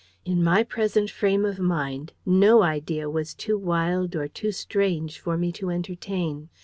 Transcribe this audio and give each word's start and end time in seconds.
In 0.25 0.43
my 0.43 0.63
present 0.63 1.11
frame 1.11 1.45
of 1.45 1.59
mind, 1.59 2.13
no 2.25 2.63
idea 2.63 3.07
was 3.07 3.35
too 3.35 3.55
wild 3.55 4.15
or 4.15 4.27
too 4.27 4.51
strange 4.51 5.19
for 5.19 5.37
me 5.37 5.51
to 5.51 5.69
entertain. 5.69 6.49